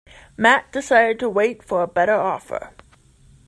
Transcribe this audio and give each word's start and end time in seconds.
Matt 0.35 0.71
decided 0.71 1.19
to 1.19 1.29
wait 1.29 1.61
for 1.61 1.83
a 1.83 1.87
better 1.87 2.15
offer. 2.15 2.71